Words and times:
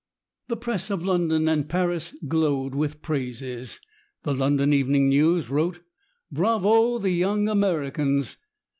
The 0.47 0.57
press 0.57 0.89
of 0.89 1.05
London 1.05 1.47
and 1.47 1.69
Paris 1.69 2.17
glowed 2.27 2.73
with 2.73 3.03
praises. 3.03 3.79
The 4.23 4.33
London 4.33 4.73
Evening 4.73 5.09
News 5.09 5.51
wrote: 5.51 5.81
"Bravo, 6.31 6.97
the 6.97 7.11
young 7.11 7.47
Americans! 7.47 8.37